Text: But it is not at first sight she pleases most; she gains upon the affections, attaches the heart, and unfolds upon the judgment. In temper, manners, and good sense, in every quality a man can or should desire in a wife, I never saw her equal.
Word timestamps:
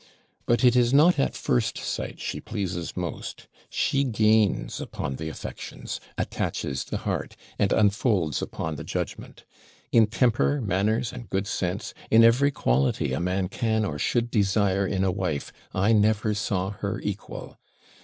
But 0.47 0.63
it 0.63 0.75
is 0.75 0.95
not 0.95 1.19
at 1.19 1.35
first 1.35 1.77
sight 1.77 2.19
she 2.19 2.39
pleases 2.41 2.97
most; 2.97 3.47
she 3.69 4.03
gains 4.03 4.81
upon 4.81 5.17
the 5.17 5.29
affections, 5.29 5.99
attaches 6.17 6.83
the 6.85 6.97
heart, 7.05 7.35
and 7.59 7.71
unfolds 7.71 8.41
upon 8.41 8.77
the 8.77 8.83
judgment. 8.83 9.45
In 9.91 10.07
temper, 10.07 10.59
manners, 10.59 11.13
and 11.13 11.29
good 11.29 11.45
sense, 11.45 11.93
in 12.09 12.23
every 12.23 12.49
quality 12.49 13.13
a 13.13 13.19
man 13.19 13.47
can 13.47 13.85
or 13.85 13.99
should 13.99 14.31
desire 14.31 14.87
in 14.87 15.03
a 15.03 15.11
wife, 15.11 15.53
I 15.71 15.93
never 15.93 16.33
saw 16.33 16.71
her 16.71 16.99
equal. 17.01 17.59